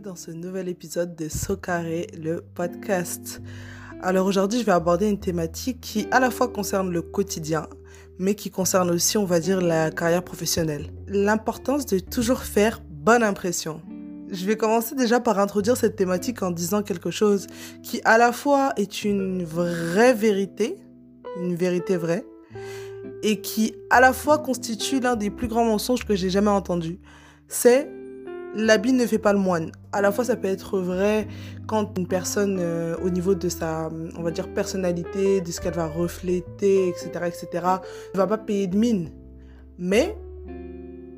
[0.00, 3.40] dans ce nouvel épisode de Socaré, le podcast.
[4.02, 7.66] Alors aujourd'hui, je vais aborder une thématique qui à la fois concerne le quotidien,
[8.18, 10.86] mais qui concerne aussi, on va dire, la carrière professionnelle.
[11.06, 13.80] L'importance de toujours faire bonne impression.
[14.30, 17.46] Je vais commencer déjà par introduire cette thématique en disant quelque chose
[17.82, 20.76] qui à la fois est une vraie vérité,
[21.40, 22.26] une vérité vraie,
[23.22, 26.98] et qui à la fois constitue l'un des plus grands mensonges que j'ai jamais entendu.
[27.48, 27.88] C'est
[28.56, 29.70] l'habit ne fait pas le moine.
[29.96, 31.26] À la fois, ça peut être vrai
[31.66, 33.88] quand une personne, euh, au niveau de sa,
[34.18, 37.66] on va dire, personnalité, de ce qu'elle va refléter, etc., etc.,
[38.12, 39.10] ne va pas payer de mine.
[39.78, 40.14] Mais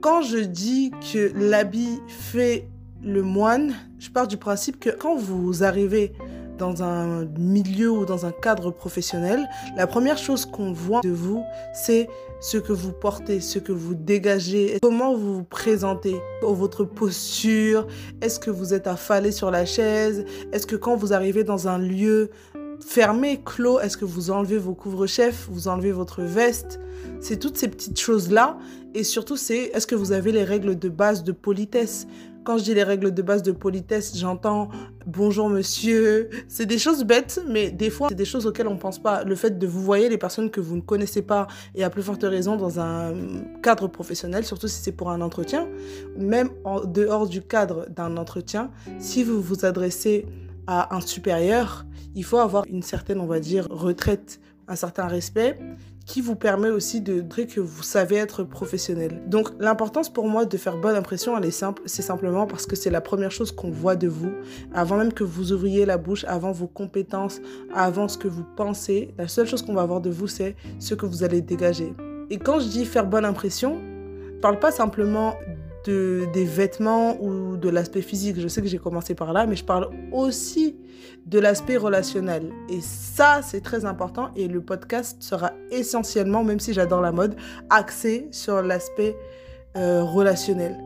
[0.00, 2.66] quand je dis que l'habit fait
[3.00, 6.12] le moine, je pars du principe que quand vous arrivez
[6.58, 11.42] dans un milieu ou dans un cadre professionnel, la première chose qu'on voit de vous,
[11.72, 12.08] c'est
[12.40, 17.86] ce que vous portez, ce que vous dégagez, comment vous vous présentez, votre posture,
[18.20, 21.78] est-ce que vous êtes affalé sur la chaise, est-ce que quand vous arrivez dans un
[21.78, 22.30] lieu
[22.86, 26.80] fermé, clos, est-ce que vous enlevez vos couvre-chefs, vous enlevez votre veste,
[27.20, 28.58] c'est toutes ces petites choses-là,
[28.94, 32.06] et surtout c'est est-ce que vous avez les règles de base de politesse?
[32.44, 34.68] Quand je dis les règles de base de politesse, j'entends
[35.06, 36.28] bonjour monsieur.
[36.46, 39.24] C'est des choses bêtes, mais des fois, c'est des choses auxquelles on pense pas.
[39.24, 42.02] Le fait de vous voyer les personnes que vous ne connaissez pas, et à plus
[42.02, 43.14] forte raison dans un
[43.62, 45.66] cadre professionnel, surtout si c'est pour un entretien,
[46.18, 50.26] même en dehors du cadre d'un entretien, si vous vous adressez
[50.66, 51.84] à un supérieur,
[52.14, 55.58] il faut avoir une certaine, on va dire, retraite, un certain respect
[56.06, 59.22] qui vous permet aussi de dire que vous savez être professionnel.
[59.26, 62.76] Donc l'importance pour moi de faire bonne impression, elle est simple, c'est simplement parce que
[62.76, 64.32] c'est la première chose qu'on voit de vous,
[64.74, 67.40] avant même que vous ouvriez la bouche, avant vos compétences,
[67.74, 70.94] avant ce que vous pensez, la seule chose qu'on va voir de vous, c'est ce
[70.94, 71.94] que vous allez dégager.
[72.30, 73.80] Et quand je dis faire bonne impression,
[74.42, 75.34] parle pas simplement
[75.84, 78.40] de, des vêtements ou de l'aspect physique.
[78.40, 80.76] Je sais que j'ai commencé par là, mais je parle aussi
[81.26, 82.50] de l'aspect relationnel.
[82.68, 84.30] Et ça, c'est très important.
[84.36, 87.36] Et le podcast sera essentiellement, même si j'adore la mode,
[87.70, 89.16] axé sur l'aspect
[89.76, 90.76] euh, relationnel.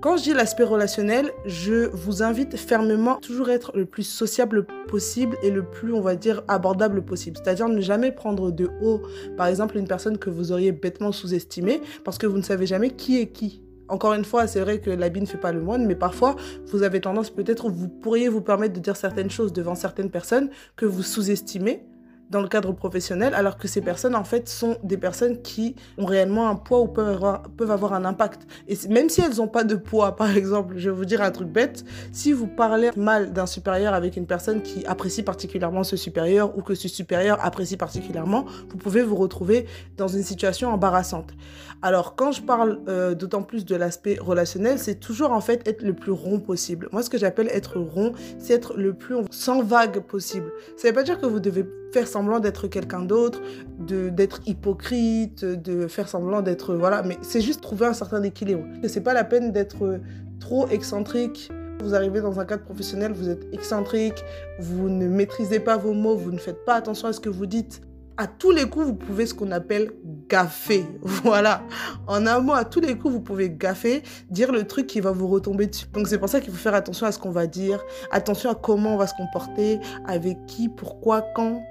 [0.00, 4.64] Quand je dis l'aspect relationnel, je vous invite fermement à toujours être le plus sociable
[4.86, 7.36] possible et le plus, on va dire, abordable possible.
[7.42, 9.02] C'est-à-dire ne jamais prendre de haut,
[9.36, 12.90] par exemple, une personne que vous auriez bêtement sous-estimée parce que vous ne savez jamais
[12.90, 13.60] qui est qui.
[13.88, 16.82] Encore une fois, c'est vrai que l'habit ne fait pas le moine, mais parfois, vous
[16.82, 20.86] avez tendance, peut-être, vous pourriez vous permettre de dire certaines choses devant certaines personnes que
[20.86, 21.82] vous sous-estimez
[22.30, 26.04] dans le cadre professionnel, alors que ces personnes, en fait, sont des personnes qui ont
[26.04, 28.46] réellement un poids ou peuvent avoir, peuvent avoir un impact.
[28.68, 31.30] Et même si elles n'ont pas de poids, par exemple, je vais vous dire un
[31.30, 35.96] truc bête, si vous parlez mal d'un supérieur avec une personne qui apprécie particulièrement ce
[35.96, 41.34] supérieur ou que ce supérieur apprécie particulièrement, vous pouvez vous retrouver dans une situation embarrassante.
[41.80, 45.82] Alors, quand je parle euh, d'autant plus de l'aspect relationnel, c'est toujours en fait être
[45.82, 46.88] le plus rond possible.
[46.92, 50.52] Moi, ce que j'appelle être rond, c'est être le plus sans vague possible.
[50.76, 53.40] Ça ne veut pas dire que vous devez faire semblant d'être quelqu'un d'autre,
[53.78, 58.64] d'être hypocrite, de faire semblant d'être voilà, mais c'est juste trouver un certain équilibre.
[58.86, 60.00] C'est pas la peine d'être
[60.40, 61.50] trop excentrique.
[61.80, 64.24] Vous arrivez dans un cadre professionnel, vous êtes excentrique,
[64.58, 67.46] vous ne maîtrisez pas vos mots, vous ne faites pas attention à ce que vous
[67.46, 67.82] dites.
[68.16, 69.92] À tous les coups, vous pouvez ce qu'on appelle
[70.28, 70.84] gaffer.
[71.02, 71.62] Voilà.
[72.08, 75.12] En un mot, à tous les coups, vous pouvez gaffer, dire le truc qui va
[75.12, 75.86] vous retomber dessus.
[75.92, 78.56] Donc c'est pour ça qu'il faut faire attention à ce qu'on va dire, attention à
[78.56, 81.62] comment on va se comporter, avec qui, pourquoi, quand.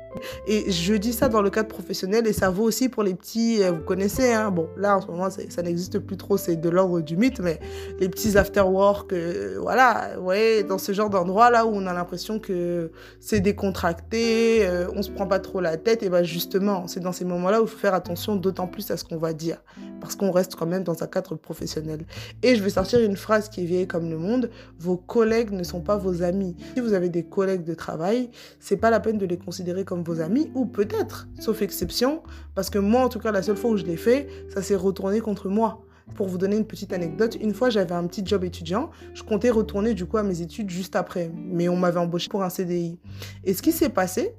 [0.47, 3.63] Et je dis ça dans le cadre professionnel et ça vaut aussi pour les petits,
[3.63, 6.69] euh, vous connaissez, hein, bon, là en ce moment ça n'existe plus trop, c'est de
[6.69, 7.59] l'ordre du mythe, mais
[7.99, 12.39] les petits after-work, euh, voilà, ouais, dans ce genre d'endroit là où on a l'impression
[12.39, 16.99] que c'est décontracté, euh, on se prend pas trop la tête, et ben justement, c'est
[16.99, 19.57] dans ces moments-là où il faut faire attention d'autant plus à ce qu'on va dire,
[19.99, 22.05] parce qu'on reste quand même dans un cadre professionnel.
[22.43, 24.49] Et je vais sortir une phrase qui est vieille comme le monde,
[24.79, 26.55] vos collègues ne sont pas vos amis.
[26.75, 28.29] Si vous avez des collègues de travail,
[28.59, 32.23] c'est pas la peine de les considérer comme vos amis, ou peut-être, sauf exception,
[32.55, 34.75] parce que moi, en tout cas, la seule fois où je l'ai fait, ça s'est
[34.75, 35.83] retourné contre moi.
[36.15, 39.49] Pour vous donner une petite anecdote, une fois j'avais un petit job étudiant, je comptais
[39.49, 42.97] retourner du coup à mes études juste après, mais on m'avait embauché pour un CDI.
[43.43, 44.33] Et ce qui s'est passé,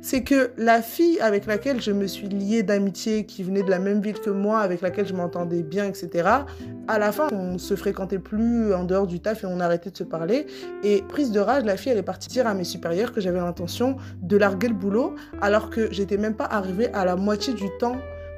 [0.00, 3.78] c'est que la fille avec laquelle je me suis liée d'amitié, qui venait de la
[3.78, 6.28] même ville que moi, avec laquelle je m'entendais bien, etc.,
[6.88, 9.96] à la fin, on se fréquentait plus en dehors du taf et on arrêtait de
[9.96, 10.46] se parler.
[10.84, 13.40] Et prise de rage, la fille, elle est partie dire à mes supérieurs que j'avais
[13.40, 17.66] l'intention de larguer le boulot, alors que j'étais même pas arrivée à la moitié du
[17.78, 17.96] temps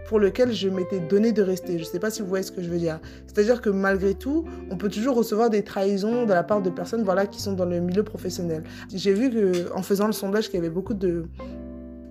[0.08, 1.74] pour lequel je m'étais donné de rester.
[1.74, 2.98] Je ne sais pas si vous voyez ce que je veux dire.
[3.26, 7.02] C'est-à-dire que malgré tout, on peut toujours recevoir des trahisons de la part de personnes
[7.02, 8.62] voilà, qui sont dans le milieu professionnel.
[8.92, 9.52] J'ai vu que
[9.82, 11.24] faisant le sondage qu'il y avait beaucoup de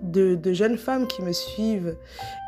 [0.02, 1.96] de, jeunes femmes qui me suivent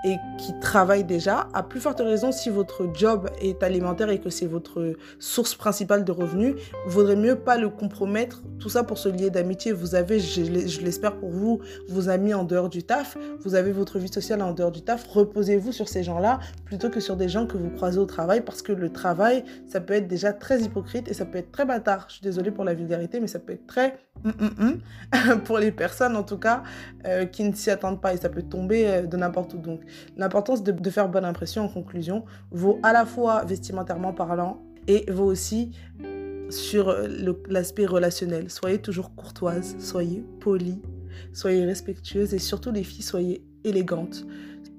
[0.05, 4.29] et qui travaillent déjà, à plus forte raison si votre job est alimentaire et que
[4.29, 6.55] c'est votre source principale de revenus,
[6.85, 9.71] vaudrait mieux pas le compromettre, tout ça pour se lier d'amitié.
[9.71, 11.59] Vous avez, je l'espère pour vous,
[11.89, 15.05] vos amis en dehors du taf, vous avez votre vie sociale en dehors du taf,
[15.07, 18.61] reposez-vous sur ces gens-là plutôt que sur des gens que vous croisez au travail parce
[18.61, 22.05] que le travail, ça peut être déjà très hypocrite et ça peut être très bâtard.
[22.07, 24.79] Je suis désolée pour la vulgarité, mais ça peut être très hum, hum,
[25.21, 26.63] hum, pour les personnes en tout cas
[27.05, 29.57] euh, qui ne s'y attendent pas et ça peut tomber euh, de n'importe où.
[29.57, 29.81] Donc
[30.17, 35.09] l'importance de, de, faire bonne impression en conclusion vaut à la fois vestimentairement parlant et
[35.11, 35.71] vaut aussi
[36.49, 37.07] sur euh,
[37.47, 38.49] l'aspect relationnel.
[38.49, 40.81] Soyez toujours courtoise, soyez polie,
[41.33, 44.25] soyez respectueuse et surtout les filles, soyez élégantes.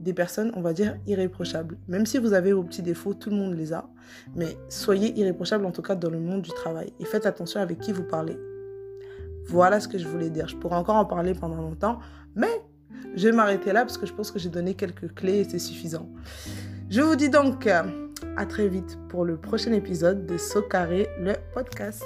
[0.01, 1.77] Des personnes, on va dire, irréprochables.
[1.87, 3.87] Même si vous avez vos petits défauts, tout le monde les a.
[4.35, 6.91] Mais soyez irréprochables en tout cas dans le monde du travail.
[7.01, 8.39] Et faites attention avec qui vous parlez.
[9.51, 10.47] Voilà ce que je voulais dire.
[10.47, 11.99] Je pourrais encore en parler pendant longtemps,
[12.37, 12.63] mais
[13.17, 15.59] je vais m'arrêter là parce que je pense que j'ai donné quelques clés et c'est
[15.59, 16.09] suffisant.
[16.89, 17.83] Je vous dis donc euh,
[18.37, 20.37] à très vite pour le prochain épisode de
[20.69, 22.05] Carré, le podcast.